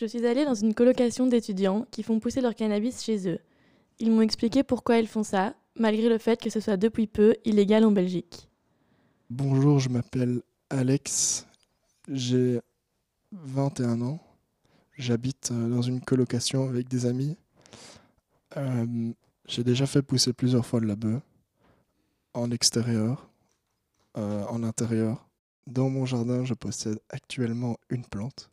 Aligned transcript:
Je 0.00 0.06
suis 0.06 0.24
allée 0.24 0.44
dans 0.44 0.54
une 0.54 0.74
colocation 0.74 1.26
d'étudiants 1.26 1.84
qui 1.90 2.04
font 2.04 2.20
pousser 2.20 2.40
leur 2.40 2.54
cannabis 2.54 3.02
chez 3.02 3.28
eux. 3.28 3.40
Ils 3.98 4.12
m'ont 4.12 4.20
expliqué 4.20 4.62
pourquoi 4.62 4.98
ils 4.98 5.08
font 5.08 5.24
ça, 5.24 5.56
malgré 5.74 6.08
le 6.08 6.18
fait 6.18 6.40
que 6.40 6.50
ce 6.50 6.60
soit 6.60 6.76
depuis 6.76 7.08
peu 7.08 7.34
illégal 7.44 7.84
en 7.84 7.90
Belgique. 7.90 8.48
Bonjour, 9.28 9.80
je 9.80 9.88
m'appelle 9.88 10.42
Alex, 10.70 11.48
j'ai 12.06 12.60
21 13.32 14.00
ans, 14.02 14.20
j'habite 14.96 15.50
euh, 15.50 15.68
dans 15.68 15.82
une 15.82 16.00
colocation 16.00 16.68
avec 16.68 16.86
des 16.86 17.04
amis. 17.04 17.36
Euh, 18.56 19.12
j'ai 19.48 19.64
déjà 19.64 19.86
fait 19.86 20.02
pousser 20.02 20.32
plusieurs 20.32 20.64
fois 20.64 20.78
de 20.78 20.86
la 20.86 20.94
bœuf, 20.94 21.22
en 22.34 22.52
extérieur, 22.52 23.28
euh, 24.16 24.44
en 24.44 24.62
intérieur. 24.62 25.28
Dans 25.66 25.90
mon 25.90 26.06
jardin, 26.06 26.44
je 26.44 26.54
possède 26.54 27.00
actuellement 27.10 27.78
une 27.90 28.04
plante. 28.04 28.48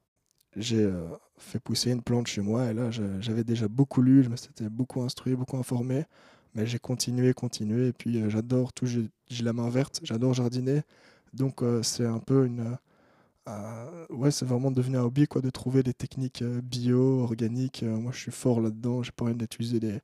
Fait 1.37 1.59
pousser 1.59 1.91
une 1.91 2.01
plante 2.01 2.27
chez 2.27 2.41
moi 2.41 2.71
et 2.71 2.73
là, 2.73 2.89
j'avais 2.91 3.43
déjà 3.43 3.67
beaucoup 3.67 4.01
lu, 4.01 4.23
je 4.23 4.29
me 4.29 4.35
suis 4.35 4.49
beaucoup 4.69 5.01
instruit, 5.01 5.35
beaucoup 5.35 5.57
informé. 5.57 6.05
Mais 6.55 6.65
j'ai 6.65 6.79
continué, 6.79 7.33
continué. 7.33 7.87
Et 7.89 7.93
puis 7.93 8.29
j'adore 8.29 8.71
tout, 8.73 8.85
j'ai 8.85 9.09
la 9.43 9.53
main 9.53 9.69
verte, 9.69 9.99
j'adore 10.03 10.33
jardiner. 10.33 10.81
Donc 11.33 11.61
c'est 11.83 12.05
un 12.05 12.19
peu 12.19 12.45
une, 12.45 12.77
ouais, 14.09 14.31
c'est 14.31 14.45
vraiment 14.45 14.71
devenu 14.71 14.97
un 14.97 15.03
hobby 15.03 15.27
quoi, 15.27 15.41
de 15.41 15.49
trouver 15.49 15.83
des 15.83 15.93
techniques 15.93 16.43
bio, 16.43 17.21
organiques. 17.21 17.83
moi, 17.83 18.11
je 18.13 18.19
suis 18.19 18.31
fort 18.31 18.61
là-dedans. 18.61 19.03
J'ai 19.03 19.11
pas 19.11 19.25
envie 19.25 19.35
d'utiliser 19.35 19.79
des, 19.79 19.99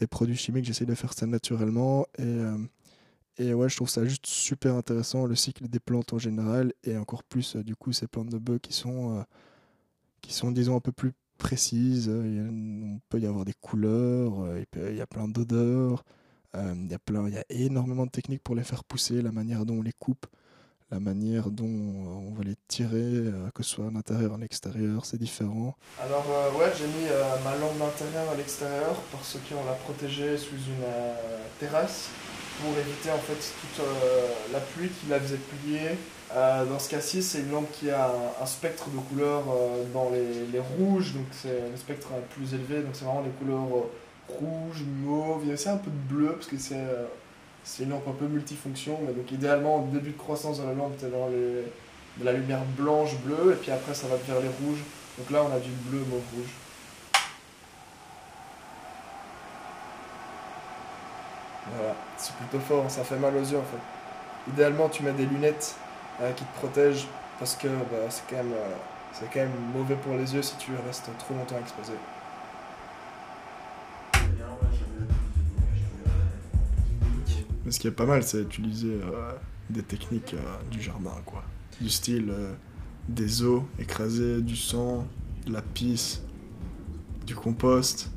des, 0.00 0.06
produits 0.06 0.36
chimiques. 0.36 0.64
J'essaie 0.64 0.86
de 0.86 0.94
faire 0.94 1.12
ça 1.12 1.26
naturellement. 1.26 2.06
Et, 2.18 2.38
et 3.38 3.54
ouais, 3.54 3.68
je 3.68 3.76
trouve 3.76 3.88
ça 3.88 4.04
juste 4.04 4.26
super 4.26 4.74
intéressant, 4.74 5.26
le 5.26 5.34
cycle 5.34 5.68
des 5.68 5.80
plantes 5.80 6.12
en 6.12 6.18
général. 6.18 6.72
Et 6.84 6.96
encore 6.96 7.22
plus, 7.24 7.56
du 7.56 7.76
coup, 7.76 7.92
ces 7.92 8.06
plantes 8.06 8.30
de 8.30 8.38
bœufs 8.38 8.58
qui 8.58 8.72
sont, 8.72 9.24
qui 10.22 10.32
sont, 10.32 10.50
disons, 10.50 10.76
un 10.76 10.80
peu 10.80 10.92
plus 10.92 11.12
précises. 11.38 12.06
Il, 12.06 12.98
peut 13.08 13.20
y 13.20 13.26
avoir 13.26 13.44
des 13.44 13.54
couleurs, 13.54 14.46
il, 14.74 14.96
y 14.96 15.00
a 15.00 15.06
plein 15.06 15.28
d'odeurs. 15.28 16.04
il, 16.54 16.90
y 16.90 16.94
a 16.94 16.98
plein, 16.98 17.28
il 17.28 17.34
y 17.34 17.38
a 17.38 17.44
énormément 17.50 18.06
de 18.06 18.10
techniques 18.10 18.42
pour 18.42 18.54
les 18.54 18.64
faire 18.64 18.84
pousser, 18.84 19.22
la 19.22 19.32
manière 19.32 19.66
dont 19.66 19.78
on 19.78 19.82
les 19.82 19.92
coupe 19.92 20.26
la 20.92 21.00
manière 21.00 21.50
dont 21.50 21.64
euh, 21.64 22.28
on 22.28 22.34
va 22.34 22.44
les 22.44 22.56
tirer, 22.68 22.90
euh, 22.92 23.48
que 23.54 23.62
ce 23.62 23.70
soit 23.70 23.86
à 23.86 23.90
l'intérieur, 23.90 24.34
à 24.34 24.36
l'extérieur, 24.36 25.06
c'est 25.06 25.16
différent. 25.16 25.74
Alors 25.98 26.26
euh, 26.30 26.58
ouais, 26.58 26.70
j'ai 26.76 26.86
mis 26.86 27.08
ma 27.42 27.56
lampe 27.56 27.78
d'intérieur 27.78 28.30
à 28.30 28.36
l'extérieur 28.36 28.94
parce 29.10 29.38
qu'on 29.48 29.64
l'a 29.64 29.72
protégée 29.72 30.36
sous 30.36 30.54
une 30.54 30.84
terrasse 31.58 32.10
pour 32.60 32.76
éviter 32.78 33.10
en 33.10 33.18
fait 33.18 33.34
toute 33.34 33.84
la 34.52 34.60
pluie 34.60 34.90
qui 34.90 35.08
la 35.08 35.18
faisait 35.18 35.38
plier. 35.38 35.96
Dans 36.34 36.78
ce 36.78 36.88
cas-ci, 36.88 37.22
c'est 37.22 37.40
une 37.40 37.50
lampe 37.52 37.70
qui 37.72 37.90
a 37.90 38.10
un, 38.40 38.46
spectre 38.46 38.88
de 38.90 38.98
couleurs 38.98 39.44
dans 39.92 40.10
les, 40.10 40.46
les, 40.52 40.60
rouges, 40.60 41.12
donc 41.12 41.26
c'est 41.30 41.70
le 41.70 41.76
spectre 41.76 42.08
plus 42.34 42.54
élevé, 42.54 42.82
donc 42.82 42.90
c'est 42.94 43.04
vraiment 43.04 43.22
les 43.22 43.30
couleurs 43.30 43.66
rouge, 44.28 44.82
mauve, 45.04 45.40
il 45.42 45.48
y 45.48 45.50
a 45.50 45.54
aussi 45.54 45.68
un 45.68 45.76
peu 45.76 45.90
de 45.90 46.14
bleu 46.14 46.32
parce 46.32 46.46
que 46.46 46.56
c'est 46.58 46.80
c'est 47.64 47.84
une 47.84 47.90
lampe 47.90 48.08
un 48.08 48.12
peu 48.12 48.26
multifonction, 48.26 48.98
mais 49.06 49.12
donc 49.12 49.30
idéalement, 49.30 49.84
au 49.84 49.86
début 49.86 50.10
de 50.10 50.18
croissance 50.18 50.60
de 50.60 50.66
la 50.66 50.72
lampe, 50.72 50.96
tu 50.98 51.06
dans 51.06 51.28
de 51.30 52.24
la 52.24 52.32
lumière 52.32 52.62
blanche, 52.76 53.16
bleue, 53.24 53.52
et 53.52 53.56
puis 53.56 53.70
après 53.70 53.94
ça 53.94 54.06
va 54.08 54.16
vers 54.16 54.40
les 54.40 54.48
rouges. 54.48 54.82
Donc 55.18 55.30
là, 55.30 55.44
on 55.48 55.54
a 55.54 55.58
du 55.58 55.70
bleu, 55.70 55.98
mauve, 56.00 56.22
rouge. 56.34 56.50
Voilà, 61.74 61.94
c'est 62.18 62.34
plutôt 62.34 62.58
fort, 62.58 62.90
ça 62.90 63.04
fait 63.04 63.16
mal 63.16 63.34
aux 63.36 63.44
yeux 63.44 63.58
en 63.58 63.62
fait. 63.62 64.50
Idéalement, 64.50 64.88
tu 64.88 65.02
mets 65.04 65.12
des 65.12 65.26
lunettes 65.26 65.76
euh, 65.76 65.91
qui 66.36 66.44
te 66.44 66.58
protègent 66.58 67.06
parce 67.38 67.56
que 67.56 67.68
bah, 67.68 68.08
c'est 68.08 68.22
quand, 68.28 68.36
même, 68.36 68.52
euh, 68.52 68.74
c'est 69.12 69.30
quand 69.32 69.40
même 69.40 69.50
mauvais 69.74 69.96
pour 69.96 70.14
les 70.14 70.34
yeux 70.34 70.42
si 70.42 70.56
tu 70.56 70.70
restes 70.86 71.10
trop 71.18 71.34
longtemps 71.34 71.58
exposé. 71.58 71.94
ce 77.72 77.80
qui 77.80 77.88
est 77.88 77.92
pas 77.92 78.06
mal, 78.06 78.22
c'est 78.22 78.42
utiliser 78.42 79.00
euh, 79.02 79.32
des 79.70 79.82
techniques 79.82 80.34
euh, 80.34 80.70
du 80.70 80.80
jardin, 80.80 81.14
quoi. 81.24 81.42
Du 81.80 81.88
style 81.88 82.30
euh, 82.30 82.54
des 83.08 83.42
os 83.42 83.62
écrasés, 83.78 84.42
du 84.42 84.56
sang, 84.56 85.06
de 85.46 85.52
la 85.52 85.62
pisse, 85.62 86.22
du 87.26 87.34
compost. 87.34 88.10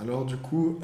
Alors 0.00 0.24
du 0.24 0.36
coup, 0.36 0.80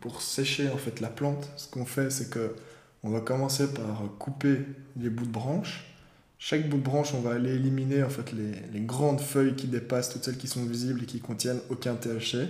pour 0.00 0.22
sécher 0.22 0.68
en 0.70 0.76
fait 0.76 1.00
la 1.00 1.08
plante, 1.08 1.50
ce 1.56 1.68
qu'on 1.68 1.86
fait, 1.86 2.10
c'est 2.10 2.30
que 2.30 2.54
on 3.02 3.10
va 3.10 3.20
commencer 3.20 3.72
par 3.72 4.02
couper 4.18 4.58
les 4.98 5.08
bouts 5.08 5.24
de 5.24 5.30
branches. 5.30 5.90
Chaque 6.38 6.68
bout 6.68 6.78
de 6.78 6.82
branche, 6.82 7.12
on 7.14 7.20
va 7.20 7.32
aller 7.32 7.54
éliminer 7.54 8.02
en 8.02 8.08
fait 8.08 8.32
les, 8.32 8.80
grandes 8.80 9.20
feuilles 9.20 9.54
qui 9.56 9.66
dépassent, 9.66 10.08
toutes 10.10 10.24
celles 10.24 10.38
qui 10.38 10.48
sont 10.48 10.64
visibles 10.64 11.02
et 11.02 11.06
qui 11.06 11.20
contiennent 11.20 11.60
aucun 11.68 11.94
THC. 11.94 12.48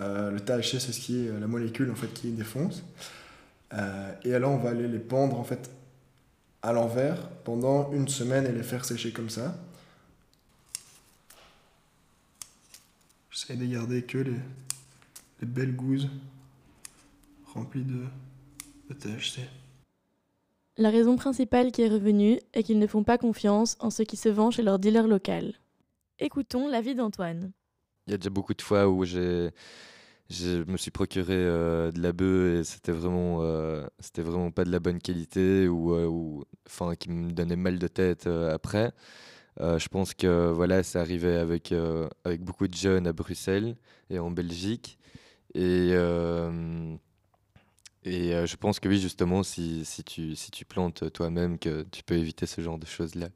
Euh, 0.00 0.30
le 0.30 0.40
THC, 0.40 0.78
c'est 0.80 0.92
ce 0.92 1.00
qui 1.00 1.24
est 1.24 1.28
euh, 1.28 1.40
la 1.40 1.46
molécule 1.46 1.90
en 1.90 1.94
fait 1.94 2.12
qui 2.12 2.30
défonce. 2.30 2.82
Euh, 3.72 4.12
et 4.24 4.34
alors, 4.34 4.52
on 4.52 4.58
va 4.58 4.70
aller 4.70 4.86
les 4.86 4.98
pendre 4.98 5.38
en 5.38 5.44
fait 5.44 5.70
à 6.62 6.72
l'envers 6.72 7.28
pendant 7.44 7.90
une 7.92 8.06
semaine 8.08 8.46
et 8.46 8.52
les 8.52 8.62
faire 8.62 8.84
sécher 8.84 9.12
comme 9.12 9.30
ça. 9.30 9.56
J'essaie 13.30 13.56
de 13.56 13.64
garder 13.64 14.02
que 14.02 14.18
les, 14.18 14.36
les 15.42 15.48
belles 15.48 15.74
gousses 15.74 16.06
remplies 17.52 17.82
de, 17.84 18.04
de 18.88 18.94
THC. 18.94 19.40
La 20.78 20.88
raison 20.88 21.16
principale 21.16 21.72
qui 21.72 21.82
est 21.82 21.88
revenue 21.88 22.38
est 22.54 22.62
qu'ils 22.62 22.78
ne 22.78 22.86
font 22.86 23.02
pas 23.02 23.18
confiance 23.18 23.76
en 23.80 23.90
ce 23.90 24.04
qui 24.04 24.16
se 24.16 24.28
vend 24.28 24.50
chez 24.50 24.62
leur 24.62 24.78
dealer 24.78 25.06
local. 25.06 25.54
Écoutons 26.18 26.68
l'avis 26.68 26.94
d'Antoine. 26.94 27.52
Il 28.06 28.12
y 28.12 28.14
a 28.14 28.16
déjà 28.16 28.30
beaucoup 28.30 28.54
de 28.54 28.62
fois 28.62 28.88
où 28.88 29.04
j'ai 29.04 29.50
je 30.30 30.64
me 30.64 30.78
suis 30.78 30.90
procuré 30.90 31.34
euh, 31.34 31.90
de 31.90 32.00
la 32.00 32.12
bœuf 32.12 32.60
et 32.60 32.64
c'était 32.64 32.92
vraiment 32.92 33.40
euh, 33.42 33.84
c'était 33.98 34.22
vraiment 34.22 34.50
pas 34.50 34.64
de 34.64 34.70
la 34.70 34.78
bonne 34.78 34.98
qualité 34.98 35.68
ou, 35.68 35.92
euh, 35.92 36.06
ou 36.06 36.44
enfin 36.66 36.94
qui 36.94 37.10
me 37.10 37.32
donnait 37.32 37.56
mal 37.56 37.78
de 37.78 37.88
tête 37.88 38.26
après 38.26 38.92
je 39.58 39.86
pense 39.88 40.14
que 40.14 40.50
voilà 40.50 40.82
ça 40.82 41.00
arrivait 41.00 41.36
avec 41.36 41.74
avec 42.24 42.42
beaucoup 42.42 42.66
de 42.66 42.74
jeunes 42.74 43.06
à 43.06 43.12
Bruxelles 43.12 43.76
et 44.08 44.18
en 44.18 44.30
Belgique 44.30 44.98
et 45.54 45.92
et 48.04 48.46
je 48.46 48.56
pense 48.56 48.80
que 48.80 48.88
oui 48.88 49.00
justement 49.00 49.42
si, 49.42 49.84
si 49.84 50.02
tu 50.02 50.34
si 50.34 50.50
tu 50.50 50.64
plantes 50.64 51.12
toi-même 51.12 51.58
que 51.58 51.82
tu 51.90 52.02
peux 52.02 52.16
éviter 52.16 52.46
ce 52.46 52.60
genre 52.60 52.78
de 52.78 52.86
choses 52.86 53.14
là 53.14 53.28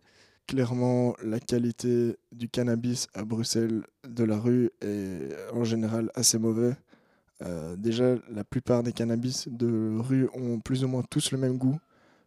clairement 0.46 1.14
la 1.22 1.40
qualité 1.40 2.16
du 2.32 2.48
cannabis 2.48 3.08
à 3.14 3.24
Bruxelles 3.24 3.82
de 4.08 4.24
la 4.24 4.38
rue 4.38 4.70
est 4.80 5.34
en 5.52 5.64
général 5.64 6.10
assez 6.14 6.38
mauvais. 6.38 6.76
Euh, 7.42 7.76
déjà, 7.76 8.14
la 8.30 8.44
plupart 8.44 8.82
des 8.82 8.92
cannabis 8.92 9.48
de 9.48 9.98
rue 9.98 10.28
ont 10.34 10.60
plus 10.60 10.84
ou 10.84 10.88
moins 10.88 11.02
tous 11.10 11.32
le 11.32 11.38
même 11.38 11.58
goût. 11.58 11.78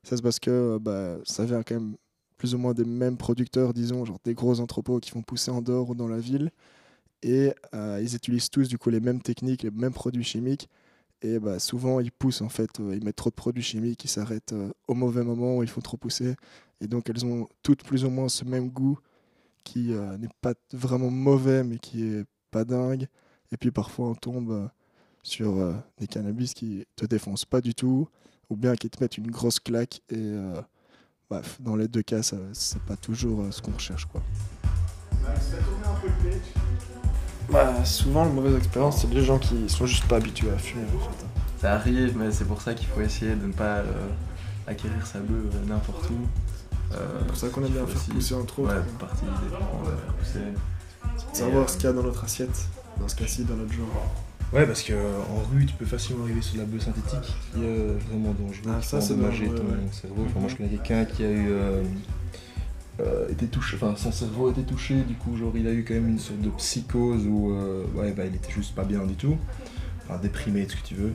Ça 0.04 0.16
c'est 0.16 0.22
parce 0.22 0.40
que 0.40 0.52
euh, 0.52 0.80
bah, 0.80 1.18
ça 1.24 1.46
vient 1.46 1.64
quand 1.64 1.76
même 1.76 1.96
plus 2.38 2.56
ou 2.56 2.58
moins 2.58 2.74
des 2.74 2.86
mêmes 2.86 3.18
producteurs, 3.18 3.74
disons, 3.74 4.06
genre 4.06 4.20
des 4.24 4.34
gros 4.34 4.60
entrepôts 4.60 5.00
qui 5.00 5.10
font 5.12 5.22
pousser 5.22 5.52
en 5.52 5.62
dehors 5.62 5.90
ou 5.90 5.96
dans 5.96 6.08
la 6.08 6.20
ville. 6.20 6.52
Et 7.24 7.54
euh, 7.74 8.00
ils 8.02 8.16
utilisent 8.16 8.50
tous 8.50 8.68
du 8.68 8.78
coup 8.78 8.90
les 8.90 9.00
mêmes 9.00 9.22
techniques, 9.22 9.64
les 9.64 9.72
mêmes 9.72 9.94
produits 9.94 10.24
chimiques. 10.24 10.70
Et 11.22 11.38
bah, 11.40 11.60
souvent, 11.60 12.00
ils 12.00 12.12
poussent 12.12 12.42
en 12.42 12.50
fait, 12.50 12.70
ils 12.80 13.04
mettent 13.04 13.18
trop 13.18 13.30
de 13.30 13.36
produits 13.36 13.64
chimiques, 13.64 14.06
ils 14.06 14.10
s'arrêtent 14.10 14.56
au 14.88 14.94
mauvais 14.94 15.24
moment 15.24 15.62
ils 15.62 15.70
font 15.70 15.82
trop 15.82 15.98
pousser. 15.98 16.36
Et 16.82 16.88
donc, 16.88 17.10
elles 17.10 17.26
ont 17.26 17.48
toutes 17.62 17.84
plus 17.84 18.06
ou 18.06 18.10
moins 18.10 18.30
ce 18.30 18.46
même 18.46 18.70
goût 18.70 18.98
qui 19.66 19.90
n'est 19.90 20.30
pas 20.42 20.54
vraiment 20.72 21.10
mauvais, 21.10 21.64
mais 21.64 21.78
qui 21.78 22.04
est 22.04 22.26
pas 22.52 22.64
dingue. 22.64 23.08
Et 23.52 23.58
puis 23.58 23.72
parfois, 23.72 24.08
on 24.08 24.16
tombe 24.16 24.70
sur 25.24 25.58
euh, 25.58 25.74
des 25.98 26.08
cannabis 26.08 26.54
qui 26.54 26.86
te 26.96 27.06
défoncent 27.06 27.46
pas 27.46 27.62
du 27.62 27.74
tout, 27.74 28.08
ou 28.50 28.56
bien 28.56 28.76
qui 28.76 28.90
te 28.90 29.02
mettent 29.02 29.18
une 29.18 29.30
grosse 29.32 29.60
claque. 29.60 30.02
Et 30.10 30.18
euh, 30.18 30.62
dans 31.60 31.76
les 31.76 31.88
deux 31.88 32.02
cas, 32.02 32.22
c'est 32.24 32.82
pas 32.84 32.96
toujours 32.96 33.42
euh, 33.42 33.52
ce 33.52 33.62
qu'on 33.62 33.72
recherche. 33.72 34.06
Quoi. 34.06 34.22
Bah, 37.52 37.84
souvent, 37.84 38.26
la 38.26 38.30
mauvaise 38.30 38.56
expérience, 38.56 39.02
c'est 39.02 39.10
des 39.10 39.24
gens 39.24 39.40
qui 39.40 39.68
sont 39.70 39.86
juste 39.86 40.06
pas 40.06 40.18
habitués 40.18 40.52
à 40.52 40.58
fumer. 40.58 40.84
En 40.96 41.00
fait. 41.00 41.26
Ça 41.60 41.74
arrive, 41.74 42.16
mais 42.18 42.32
c'est 42.32 42.46
pour 42.46 42.62
ça 42.62 42.74
qu'il 42.74 42.88
faut 42.88 43.02
essayer 43.02 43.36
de 43.36 43.48
ne 43.48 43.54
pas 43.54 43.84
acquérir 44.68 45.06
sa 45.06 45.20
bœuf 45.20 45.54
n'importe 45.68 46.10
où. 46.10 46.28
c'est 46.92 47.28
pour 47.28 47.38
ça 47.38 47.48
qu'on 47.50 47.66
aime 47.66 47.72
bien 47.72 47.86
faire 47.86 48.02
pousser 48.14 48.36
entre 48.36 48.60
autres. 48.60 48.74
Ouais, 48.74 48.82
partie 49.00 49.26
des 49.26 50.40
Savoir 51.34 51.70
ce 51.70 51.76
qu'il 51.76 51.86
y 51.86 51.88
a 51.88 51.94
dans 51.94 52.04
notre 52.04 52.24
assiette, 52.24 52.68
dans 53.00 53.08
ce 53.08 53.16
cas-ci, 53.16 53.44
dans 53.44 53.56
notre 53.56 53.74
genre. 53.74 53.88
Ouais, 54.52 54.66
parce 54.66 54.82
qu'en 54.82 55.54
rue, 55.54 55.66
tu 55.66 55.76
peux 55.76 55.86
facilement 55.86 56.24
arriver 56.24 56.42
sur 56.42 56.56
de 56.56 56.60
la 56.60 56.66
bœuf 56.66 56.84
synthétique 56.84 57.36
qui 57.54 57.64
est 57.64 57.68
euh, 57.68 57.98
vraiment 58.10 58.34
dangereux. 58.34 58.76
Ah, 58.76 58.82
ça, 58.82 59.00
c'est 59.00 59.14
endommager 59.14 59.46
ton 59.48 59.92
cerveau. 59.92 60.26
Enfin, 60.26 60.40
moi, 60.40 60.50
je 60.50 60.56
connais 60.56 60.70
quelqu'un 60.70 61.06
qui 61.06 61.24
a 61.24 61.30
eu. 61.30 61.48
Euh, 61.52 61.84
euh, 63.00 63.30
été 63.30 63.48
touché, 63.48 63.78
enfin 63.78 63.96
son 63.96 64.12
cerveau 64.12 64.48
a 64.48 64.52
été 64.52 64.64
touché, 64.64 64.96
du 65.02 65.16
coup 65.16 65.36
genre 65.38 65.54
il 65.56 65.68
a 65.68 65.72
eu 65.72 65.84
quand 65.84 65.94
même 65.94 66.10
une 66.10 66.20
sorte 66.20 66.42
de 66.42 66.50
psychose 66.50 67.26
où 67.26 67.54
ouais 67.96 68.12
bah 68.12 68.26
il 68.26 68.36
était 68.36 68.52
juste 68.52 68.76
pas 68.76 68.84
bien 68.84 69.06
du 69.06 69.16
tout, 69.16 69.38
enfin 70.04 70.20
déprimé, 70.20 70.66
tout 70.66 70.78
ce 70.78 70.82
que 70.82 70.88
tu 70.88 70.96
veux. 70.96 71.14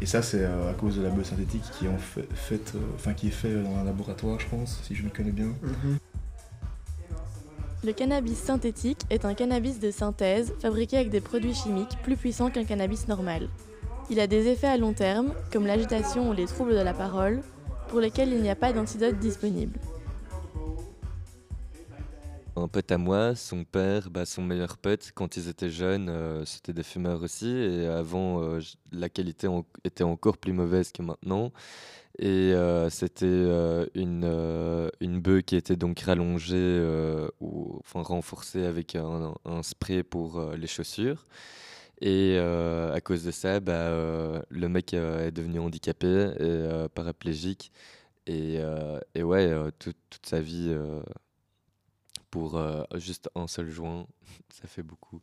Et 0.00 0.06
ça, 0.06 0.22
c'est 0.22 0.42
euh, 0.42 0.70
à 0.70 0.74
cause 0.74 0.96
de 0.96 1.02
la 1.02 1.10
bœuf 1.10 1.28
synthétique 1.28 1.62
qui, 1.78 1.86
est 1.86 1.88
en 1.88 1.98
fait, 1.98 2.26
fait, 2.34 2.72
euh, 2.74 2.78
enfin, 2.94 3.12
qui 3.12 3.28
est 3.28 3.32
fait 3.32 3.54
dans 3.54 3.76
un 3.76 3.84
laboratoire, 3.84 4.40
je 4.40 4.46
pense, 4.46 4.80
si 4.84 4.94
je 4.94 5.02
me 5.02 5.10
connais 5.10 5.32
bien. 5.32 5.52
Mhm. 5.62 5.98
Le 7.82 7.92
cannabis 7.92 8.38
synthétique 8.38 9.00
est 9.08 9.24
un 9.24 9.34
cannabis 9.34 9.80
de 9.80 9.90
synthèse 9.90 10.52
fabriqué 10.60 10.96
avec 10.96 11.10
des 11.10 11.20
produits 11.20 11.54
chimiques 11.54 11.96
plus 12.02 12.16
puissants 12.16 12.50
qu'un 12.50 12.64
cannabis 12.64 13.08
normal. 13.08 13.48
Il 14.10 14.20
a 14.20 14.26
des 14.26 14.48
effets 14.48 14.66
à 14.66 14.76
long 14.76 14.92
terme, 14.92 15.32
comme 15.52 15.66
l'agitation 15.66 16.30
ou 16.30 16.32
les 16.32 16.46
troubles 16.46 16.74
de 16.74 16.82
la 16.82 16.92
parole, 16.92 17.40
pour 17.88 18.00
lesquels 18.00 18.32
il 18.32 18.42
n'y 18.42 18.50
a 18.50 18.56
pas 18.56 18.72
d'antidote 18.72 19.18
disponible. 19.18 19.78
Un 22.62 22.68
pote 22.68 22.92
à 22.92 22.98
moi, 22.98 23.34
son 23.36 23.64
père, 23.64 24.10
bah, 24.10 24.26
son 24.26 24.42
meilleur 24.42 24.76
pote, 24.76 25.12
quand 25.14 25.36
ils 25.36 25.48
étaient 25.48 25.70
jeunes, 25.70 26.08
euh, 26.10 26.44
c'était 26.44 26.72
des 26.74 26.82
fumeurs 26.82 27.22
aussi. 27.22 27.48
Et 27.48 27.86
avant, 27.86 28.42
euh, 28.42 28.60
la 28.92 29.08
qualité 29.08 29.48
était 29.84 30.04
encore 30.04 30.36
plus 30.36 30.52
mauvaise 30.52 30.92
que 30.92 31.00
maintenant. 31.02 31.52
Et 32.18 32.52
euh, 32.54 32.90
c'était 32.90 33.26
une, 33.94 34.24
une 35.00 35.20
bœuf 35.20 35.42
qui 35.44 35.56
était 35.56 35.76
donc 35.76 36.00
rallongée 36.00 36.80
ou 37.40 37.78
enfin 37.80 38.02
renforcée 38.02 38.64
avec 38.66 38.96
un, 38.96 39.34
spray 39.62 40.02
pour 40.02 40.42
les 40.52 40.66
chaussures. 40.66 41.24
Et 42.02 42.38
à 42.38 43.00
cause 43.02 43.24
de 43.24 43.30
ça, 43.30 43.60
bah, 43.60 43.90
le 44.50 44.68
mec 44.68 44.94
est 44.94 45.32
devenu 45.32 45.60
handicapé 45.60 46.32
et 46.40 46.88
paraplégique. 46.94 47.72
Et, 48.26 48.60
et 49.14 49.22
ouais, 49.22 49.50
toute- 49.78 49.96
toute 50.10 50.26
sa 50.26 50.40
vie. 50.40 50.74
Pour 52.30 52.56
euh, 52.56 52.82
juste 52.94 53.28
un 53.34 53.46
seul 53.46 53.70
joint, 53.70 54.06
ça 54.50 54.68
fait 54.68 54.82
beaucoup. 54.82 55.20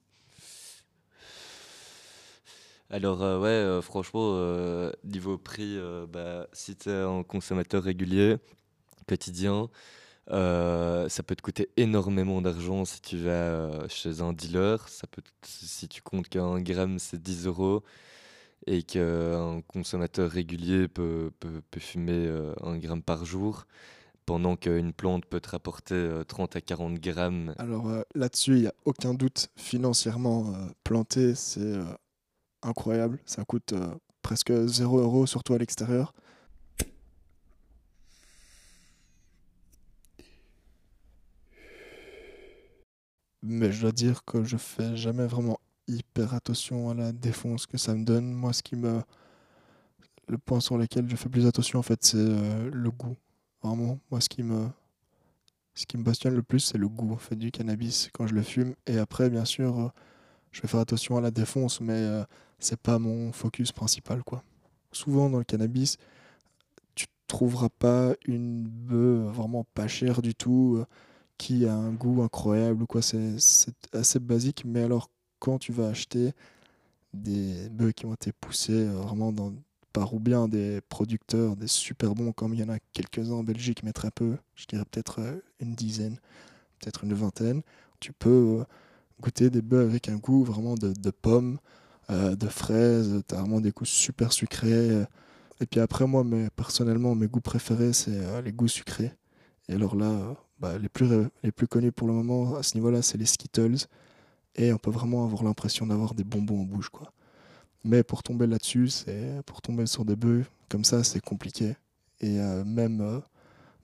Alors 2.90 3.22
euh, 3.22 3.40
ouais, 3.40 3.50
euh, 3.50 3.82
franchement, 3.82 4.34
niveau 5.04 5.38
prix, 5.38 5.78
bah, 6.10 6.48
si 6.54 6.76
tu 6.76 6.90
es 6.90 6.94
un 6.94 7.24
consommateur 7.24 7.84
régulier, 7.84 8.38
quotidien, 9.08 9.70
ça 10.30 11.24
peut 11.26 11.36
te 11.36 11.42
coûter 11.42 11.70
énormément 11.78 12.42
d'argent 12.42 12.86
si 12.86 13.02
tu 13.02 13.18
vas 13.18 13.88
chez 13.90 14.22
un 14.22 14.34
dealer. 14.34 14.88
Ça 14.90 15.08
peut, 15.08 15.22
si 15.44 15.88
tu 15.88 16.02
comptes 16.02 16.30
qu'un 16.30 16.60
gramme 16.62 17.00
c'est 17.00 17.22
10 17.22 17.48
euros 17.48 17.84
et 18.68 18.84
qu'un 18.84 19.62
consommateur 19.68 20.30
régulier 20.30 20.88
peut, 20.88 21.32
peut, 21.40 21.62
fumer 21.80 22.30
un 22.62 22.78
gramme 22.78 23.04
par 23.04 23.26
jour, 23.26 23.66
pendant 24.28 24.56
qu'une 24.56 24.94
plante 24.94 25.26
peut 25.26 25.40
te 25.40 25.50
rapporter 25.50 25.96
euh, 25.96 26.24
30 26.24 26.58
à 26.58 26.62
40 26.62 27.00
grammes. 27.00 27.56
Alors 27.58 27.88
euh, 27.90 28.04
là-dessus, 28.14 28.52
il 28.58 28.62
n'y 28.62 28.68
a 28.68 28.74
aucun 28.86 29.16
doute. 29.16 29.50
Financièrement, 29.56 30.54
euh, 30.54 30.68
planter, 30.84 31.34
c'est 31.34 31.62
euh, 31.62 31.86
incroyable. 32.62 33.20
Ça 33.26 33.44
coûte 33.46 33.74
euh, 33.74 33.88
presque 34.22 34.54
0 34.54 35.00
euros, 35.00 35.26
surtout 35.26 35.54
à 35.56 35.58
l'extérieur. 35.58 36.14
Mais 43.42 43.72
je 43.72 43.82
dois 43.82 43.92
dire 43.92 44.26
que 44.26 44.44
je 44.44 44.58
fais 44.58 44.96
jamais 44.98 45.26
vraiment 45.26 45.60
hyper 45.88 46.34
attention 46.34 46.90
à 46.90 46.94
la 46.94 47.12
défonce 47.12 47.66
que 47.66 47.78
ça 47.78 47.96
me 47.96 48.04
donne. 48.04 48.32
Moi, 48.34 48.54
ce 48.54 48.62
qui 48.62 48.76
me. 48.76 49.02
Le 50.28 50.38
point 50.38 50.60
sur 50.60 50.78
lequel 50.78 51.10
je 51.10 51.16
fais 51.16 51.30
plus 51.30 51.46
attention, 51.48 51.80
en 51.80 51.84
fait, 51.84 52.04
c'est 52.04 52.18
euh, 52.18 52.70
le 52.74 52.92
goût. 52.92 53.16
Vraiment, 53.62 54.00
moi, 54.12 54.22
ce 54.22 54.30
qui 54.30 54.44
me. 54.44 54.68
Ce 55.76 55.86
qui 55.86 55.98
me 55.98 56.04
passionne 56.04 56.34
le 56.36 56.42
plus, 56.44 56.60
c'est 56.60 56.78
le 56.80 56.90
goût 56.90 57.14
en 57.14 57.18
fait, 57.18 57.36
du 57.36 57.52
cannabis 57.52 58.10
quand 58.12 58.26
je 58.28 58.34
le 58.34 58.42
fume. 58.42 58.74
Et 58.88 58.98
après, 58.98 59.30
bien 59.30 59.46
sûr, 59.46 59.80
euh, 59.80 59.90
je 60.52 60.62
vais 60.62 60.68
faire 60.68 60.80
attention 60.80 61.18
à 61.18 61.22
la 61.22 61.32
défonce, 61.32 61.82
mais 61.82 61.94
euh, 61.94 62.24
c'est 62.60 62.80
pas 62.80 62.98
mon 63.00 63.32
focus 63.32 63.72
principal. 63.72 64.24
quoi. 64.24 64.44
Souvent, 64.92 65.30
dans 65.30 65.38
le 65.38 65.44
cannabis, 65.44 65.98
tu 66.96 67.06
trouveras 67.28 67.70
pas 67.70 68.16
une 68.26 68.64
bœuf 68.64 69.34
vraiment 69.36 69.66
pas 69.76 69.88
chère 69.88 70.22
du 70.22 70.36
tout, 70.36 70.78
euh, 70.80 70.86
qui 71.38 71.66
a 71.68 71.76
un 71.76 71.92
goût 71.94 72.24
incroyable 72.24 72.84
ou 72.84 72.88
quoi. 72.88 73.02
C'est 73.04 73.40
c'est 73.40 73.76
assez 73.94 74.20
basique, 74.20 74.64
mais 74.66 74.84
alors, 74.84 75.10
quand 75.40 75.60
tu 75.60 75.72
vas 75.72 75.88
acheter 75.90 76.34
des 77.14 77.70
bœufs 77.70 77.92
qui 77.94 78.06
ont 78.06 78.14
été 78.14 78.32
poussés 78.34 78.88
euh, 78.88 78.94
vraiment 79.02 79.32
dans, 79.32 79.54
ou 80.14 80.20
bien 80.20 80.48
des 80.48 80.82
producteurs, 80.90 81.56
des 81.56 81.68
super 81.68 82.16
bons, 82.16 82.32
comme 82.32 82.54
il 82.54 82.60
y 82.60 82.64
en 82.64 82.70
a 82.70 82.80
quelques-uns 82.94 83.34
en 83.36 83.44
Belgique, 83.44 83.84
mais 83.84 83.94
très 83.94 84.12
peu, 84.12 84.38
je 84.56 84.66
dirais 84.66 84.86
peut-être 84.90 85.20
euh, 85.22 85.40
une 85.60 85.76
dizaine, 85.76 86.18
peut-être 86.80 87.04
une 87.06 87.14
vingtaine, 87.14 87.62
tu 88.00 88.14
peux 88.14 88.60
euh, 88.62 88.66
goûter 89.22 89.50
des 89.50 89.62
bœufs 89.62 89.82
avec 89.84 90.10
un 90.10 90.18
goût 90.18 90.44
vraiment 90.44 90.76
de, 90.76 91.12
pommes, 91.12 91.60
euh, 92.12 92.36
de 92.36 92.48
fraises, 92.48 93.24
tu 93.28 93.36
as 93.36 93.40
vraiment 93.40 93.62
des 93.62 93.72
goûts 93.72 93.86
super 93.86 94.34
sucrés. 94.34 95.06
Et 95.62 95.66
puis 95.68 95.80
après, 95.82 96.08
moi, 96.08 96.24
mes- 96.24 96.50
personnellement, 96.52 97.16
mes 97.16 97.28
goûts 97.28 97.42
préférés, 97.42 97.94
c'est 97.94 98.42
les 98.44 98.52
goûts 98.54 98.68
sucrés. 98.68 99.14
Et 99.70 99.74
alors 99.76 99.96
là, 99.96 100.36
bah, 100.60 100.78
les, 100.80 100.90
plus, 100.90 101.10
les 101.44 101.52
plus 101.52 101.68
connus 101.68 101.92
pour 101.92 102.08
le 102.08 102.14
moment, 102.14 102.56
à 102.58 102.64
ce 102.64 102.76
niveau-là, 102.76 103.02
c'est 103.02 103.18
les 103.18 103.26
Skittles. 103.26 103.88
Et 104.56 104.74
on 104.74 104.78
peut 104.78 104.92
vraiment 104.92 105.24
avoir 105.26 105.44
l'impression 105.44 105.88
d'avoir 105.88 106.14
des 106.16 106.24
bonbons 106.26 106.62
en 106.62 106.66
bouche, 106.66 106.90
quoi. 106.90 107.12
Mais 107.84 108.04
pour 108.04 108.24
tomber 108.24 108.48
là-dessus, 108.48 108.90
pour 109.46 109.62
tomber 109.62 109.86
sur 109.86 110.06
des 110.06 110.16
bœufs 110.16 110.46
comme 110.70 110.84
ça, 110.84 111.04
c'est 111.04 111.22
compliqué. 111.22 111.76
Et 112.20 112.40
euh, 112.40 112.64
même, 112.66 113.02
euh, 113.02 113.20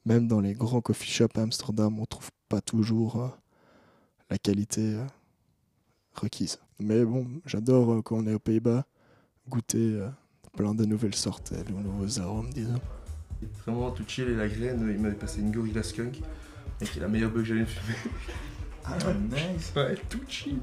même 0.05 0.27
dans 0.27 0.41
les 0.41 0.53
grands 0.53 0.81
coffee 0.81 1.09
shops 1.09 1.37
à 1.37 1.41
Amsterdam, 1.41 1.99
on 1.99 2.05
trouve 2.05 2.29
pas 2.49 2.61
toujours 2.61 3.21
euh, 3.21 3.27
la 4.29 4.37
qualité 4.37 4.97
requise. 6.13 6.59
Mais 6.79 7.05
bon, 7.05 7.27
j'adore 7.45 8.03
quand 8.03 8.17
on 8.17 8.27
est 8.27 8.33
aux 8.33 8.39
Pays-Bas 8.39 8.85
goûter 9.47 9.99
plein 10.55 10.73
de 10.73 10.85
nouvelles 10.85 11.15
sortes, 11.15 11.53
de 11.53 11.73
nouveaux 11.73 12.19
arômes, 12.19 12.49
disons. 12.53 12.79
Vraiment 13.65 13.91
tout 13.91 14.03
chill 14.07 14.29
et 14.29 14.35
la 14.35 14.47
graine, 14.47 14.89
il 14.89 15.01
m'avait 15.01 15.15
passé 15.15 15.41
une 15.41 15.51
Gorilla 15.51 15.83
Skunk, 15.83 16.21
et 16.81 16.85
qui 16.85 16.97
est 16.97 17.01
la 17.01 17.07
meilleure 17.09 17.31
bug 17.31 17.41
que 17.41 17.49
j'allais 17.49 17.65
fumer. 17.65 17.97
Ah 18.85 18.97
nice 19.13 19.71
Ouais, 19.75 19.95
tout 20.09 20.19
chill. 20.27 20.59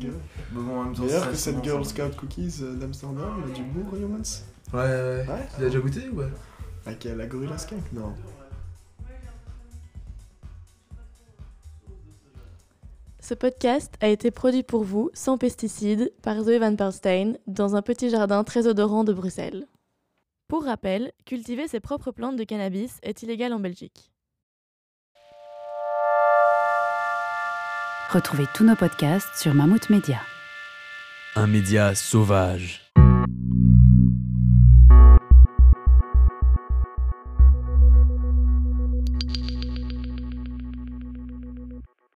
Mais 0.52 0.60
bon, 0.60 0.78
en 0.80 0.84
même 0.84 0.94
temps, 0.94 1.04
D'ailleurs, 1.04 1.30
que 1.30 1.36
cette 1.36 1.62
Girl. 1.64 1.84
Scout 1.84 2.14
Cookies 2.16 2.58
euh, 2.62 2.74
d'Amsterdam, 2.74 3.42
il 3.44 3.50
y 3.50 3.52
a 3.52 3.54
du 3.56 3.62
Humans 3.62 4.18
Ouais, 4.72 4.78
ouais, 4.78 4.84
ouais. 4.84 5.26
Ouais 5.28 5.48
Tu 5.54 5.60
l'as 5.62 5.66
déjà 5.68 5.80
goûté 5.80 6.08
ou 6.10 6.16
ouais 6.18 6.28
Avec 6.86 7.06
euh, 7.06 7.16
la 7.16 7.26
Gorilla 7.26 7.58
Skunk 7.58 7.92
Non. 7.92 8.14
Ce 13.22 13.34
podcast 13.34 13.94
a 14.00 14.08
été 14.08 14.30
produit 14.30 14.62
pour 14.62 14.82
vous, 14.82 15.10
sans 15.14 15.38
pesticides, 15.38 16.12
par 16.22 16.42
Zoé 16.42 16.58
Van 16.58 16.74
Perstein, 16.74 17.34
dans 17.46 17.76
un 17.76 17.82
petit 17.82 18.10
jardin 18.10 18.42
très 18.44 18.66
odorant 18.66 19.04
de 19.04 19.12
Bruxelles. 19.12 19.66
Pour 20.48 20.64
rappel, 20.64 21.12
cultiver 21.26 21.68
ses 21.68 21.78
propres 21.78 22.10
plantes 22.10 22.36
de 22.36 22.44
cannabis 22.44 22.98
est 23.02 23.22
illégal 23.22 23.52
en 23.52 23.60
Belgique. 23.60 24.10
Retrouvez 28.12 28.46
tous 28.52 28.64
nos 28.64 28.74
podcasts 28.74 29.36
sur 29.36 29.54
Mammouth 29.54 29.88
Media. 29.88 30.18
Un 31.36 31.46
média 31.46 31.94
sauvage. 31.94 32.80